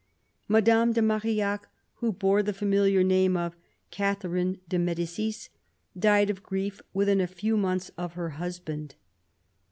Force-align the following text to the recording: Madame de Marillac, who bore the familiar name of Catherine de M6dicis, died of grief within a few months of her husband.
Madame 0.47 0.93
de 0.93 0.99
Marillac, 0.99 1.67
who 1.97 2.11
bore 2.11 2.41
the 2.41 2.53
familiar 2.55 3.03
name 3.03 3.37
of 3.37 3.55
Catherine 3.91 4.59
de 4.67 4.77
M6dicis, 4.79 5.49
died 5.95 6.31
of 6.31 6.41
grief 6.41 6.81
within 6.91 7.21
a 7.21 7.27
few 7.27 7.55
months 7.55 7.91
of 7.99 8.13
her 8.13 8.31
husband. 8.31 8.95